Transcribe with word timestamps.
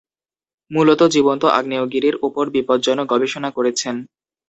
মুলত 0.71 1.01
জীবন্ত 1.15 1.43
আগ্নেয়গিরির 1.57 2.15
ওপর 2.27 2.45
বিপজ্জনক 2.55 3.05
গবেষণা 3.13 3.49
করেছেন। 3.51 3.95